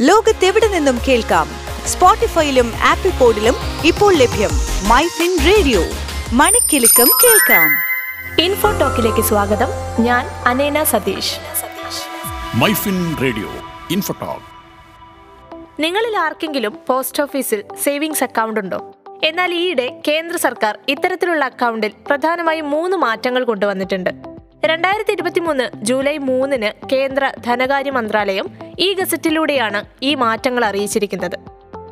ലോകത്തെവിടെ 0.00 0.68
നിന്നും 0.68 0.98
കേൾക്കാം? 1.08 1.48
സ്പോട്ടിഫൈയിലും 1.86 2.72
ആപ്പിൾ 2.82 3.10
പോഡിലും 3.10 3.54
ഇപ്പോൾ 3.84 4.14
ലഭ്യം 4.14 4.50
മൈ 4.88 5.06
ഫിൻ 5.06 5.38
റേഡിയോ. 5.46 5.80
മണിക്കിലുക്കം 6.32 7.08
കേൾക്കാം. 7.24 7.70
ഇൻഫോ 8.44 8.70
ടോക്കിലേക്ക് 8.70 9.20
സ്വാഗതം. 9.20 9.66
ഞാൻ 10.00 10.26
Anena 10.46 10.84
Satheesh. 10.84 11.34
Myfin 12.54 13.16
radio 13.22 13.48
infotalk. 13.90 14.40
നിങ്ങളിൽ 15.82 16.16
ആർക്കെങ്കിലും 16.16 16.78
പോസ്റ്റ് 16.86 17.22
ഓഫീസിൽ 17.22 17.64
സേവിങ്സ് 17.82 18.24
അക്കൗണ്ട് 18.24 18.60
ഉണ്ടോ? 18.60 18.94
എന്നാൽ 19.24 19.54
ഈയിടെ 19.54 20.02
കേന്ദ്ര 20.08 20.36
സർക്കാർ 20.36 20.78
ഇത്തരത്തിലുള്ള 20.88 21.44
അക്കൗണ്ടിൽ 21.44 21.92
പ്രധാനമായും 22.06 22.70
മൂന്ന് 22.70 22.96
മാറ്റങ്ങൾ 22.96 23.44
കൊണ്ടുവന്നിട്ടുണ്ട്. 23.44 24.27
രണ്ടായിരത്തി 24.64 25.12
ഇരുപത്തി 25.12 25.40
മൂന്ന് 25.40 25.70
ജൂലൈ 25.76 26.16
മൂന്നിന് 26.18 26.86
കേന്ദ്ര 26.88 27.32
ധനകാര്യ 27.46 27.90
മന്ത്രാലയം 27.90 28.46
ഈ 28.78 28.92
ഗസറ്റിലൂടെയാണ് 28.92 29.84
ഈ 30.02 30.14
മാറ്റങ്ങൾ 30.14 30.64
അറിയിച്ചിരിക്കുന്നത്. 30.64 31.36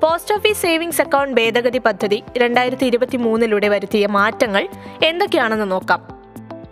പോസ്റ്റ് 0.02 0.34
ഓഫീസ് 0.34 0.62
സേവിങ്സ് 0.62 1.00
അക്കൗണ്ട് 1.00 1.40
ഭേദഗതി 1.40 1.78
പദ്ധതി 1.78 2.22
രണ്ടായിരത്തി 2.38 2.86
ഇരുപത്തി 2.86 3.16
മൂന്നിലൂടെ 3.16 3.68
വരുത്തിയ 3.68 4.06
മാറ്റങ്ങൾ 4.06 4.68
എന്തൊക്കെയാണെന്ന് 5.04 5.70
നോക്കാം. 5.70 6.00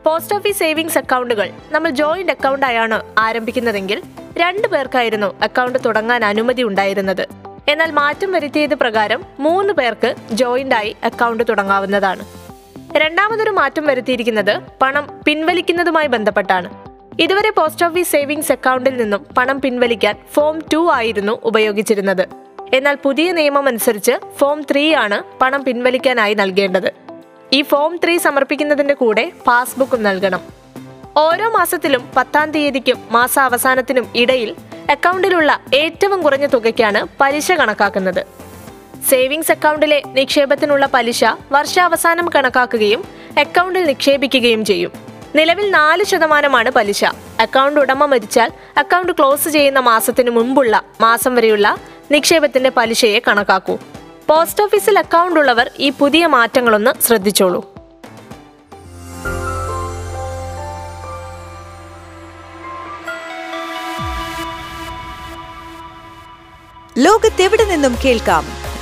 പോസ്റ്റ് 0.05 0.34
ഓഫീസ് 0.34 0.59
സേവിങ്സ് 0.59 0.98
അക്കൗണ്ടുകൾ 0.98 1.50
നമ്മൾ 1.70 1.91
ജോയിന്റ് 1.91 2.33
അക്കൗണ്ടായാണ് 2.33 3.02
ആരംഭിക്കുന്നതെങ്കിൽ 3.19 4.02
രണ്ടു 4.38 4.69
പേർക്കായിരുന്നു 4.69 5.34
അക്കൗണ്ട് 5.42 5.78
തുടങ്ങാൻ 5.84 6.24
അനുമതി 6.24 6.62
ഉണ്ടായിരുന്നത്. 6.62 7.28
എന്നാൽ 7.69 7.91
മാറ്റം 7.91 8.33
വരുത്തിയത് 8.33 8.74
പ്രകാരം 8.74 9.24
മൂന്ന് 9.38 9.72
പേർക്ക് 9.72 10.14
ജോയിന്റായി 10.33 10.97
അക്കൗണ്ട് 11.05 11.45
തുടങ്ങാവുന്നതാണ്. 11.48 12.44
രണ്ടാമതൊരു 13.04 13.50
മാറ്റം 13.50 13.84
വരുത്തിയിരിക്കുന്നത് 13.86 14.52
പണം 14.82 15.04
പിൻവലിക്കുന്നതുമായി 15.26 16.06
ബന്ധപ്പെട്ടാണ്. 16.06 16.68
ഇതുവരെ 17.20 17.50
പോസ്റ്റ് 17.50 17.86
ഓഫീസ് 17.86 18.12
സേവിങ്സ് 18.12 18.52
അക്കൗണ്ടിൽ 18.52 18.94
നിന്നും 18.96 19.27
പണം 19.38 19.60
പിൻവലിക്കാൻ 19.60 20.14
ഫോം 20.34 20.56
ടു 20.72 20.80
ആയിരുന്നു 20.92 21.34
ഉപയോഗിച്ചിരുന്നത്. 21.44 22.24
എന്നാൽ 22.74 22.96
പുതിയ 23.02 23.32
നിയമം 23.32 23.66
അനുസരിച്ച് 23.66 24.14
ഫോം 24.38 24.60
ത്രീ 24.70 24.84
ആണ് 24.94 25.18
പണം 25.41 25.64
പിൻവലിക്കാനായി 25.64 26.34
നൽകേണ്ടത്. 26.34 26.88
ഈ 27.52 27.62
ഫോം 27.62 27.92
ത്രീ 28.05 28.14
സമർപ്പിക്കുന്നതിന്റെ 28.19 28.94
കൂടെ 28.94 29.33
പാസ്ബുക്കും 29.46 30.02
നൽകണം. 30.02 30.41
ഓരോ 31.16 31.48
മാസത്തിലും 31.50 32.05
പത്താം 32.16 32.50
തീയതിക്കും 32.50 32.98
മാസാവസാനത്തിനും 33.11 34.06
ഇടയിൽ 34.14 34.56
അക്കൗണ്ടിലുള്ള 34.91 35.61
ഏറ്റവും 35.74 36.22
കുറഞ്ഞ 36.22 36.46
തുകയ്ക്കാണ് 36.46 37.06
പലിശ 37.20 37.52
കണക്കാക്കുന്നത്. 37.52 38.44
സേവിങ്സ് 39.08 39.50
അക്കൗണ്ടിലെ 39.50 40.02
നിക്ഷേപത്തിനുള്ള 40.06 40.86
പലിശ 40.86 41.24
വർഷാവസാനം 41.52 42.30
കണക്കാക്കുകയും 42.34 43.05
അക്കൗണ്ടിൽ 43.38 43.84
നിക്ഷേപിക്കുകയും 43.84 44.64
ചെയ്യും. 44.64 44.92
നിലവിൽ 45.34 45.70
നാല് 45.70 46.05
ശതമാനമാണ് 46.05 46.70
പലിശ. 46.70 47.05
അക്കൗണ്ട് 47.41 47.80
ഉടമ 47.80 48.05
മരിച്ചാൽ 48.05 48.52
അക്കൗണ്ട് 48.77 49.12
ക്ലോസ് 49.12 49.48
ചെയ്യുന്ന 49.48 49.80
മാസത്തിന് 49.80 50.30
മുമ്പുള്ള 50.30 50.83
മാസം 51.00 51.34
വരെയുള്ള 51.34 51.77
നിക്ഷേപത്തിന്റെ 52.11 52.70
പലിശയെ 52.70 53.20
കണക്കാക്കൂ. 53.28 53.78
പോസ്റ്റ് 54.28 54.64
ഓഫീസിൽ 54.64 54.98
അക്കൗണ്ട് 54.98 55.41
ഉള്ളവർ 55.41 55.70
ഈ 55.78 55.91
പുതിയ 55.91 56.27
മാറ്റങ്ങളൊന്ന് 56.27 57.02
ശ്രദ്ധിച്ചോളൂ. 57.02 57.74
ലോകത്തെവിടെ 66.98 67.64
നിന്നും 67.64 67.96
കേൾക്കാം? 68.05 68.64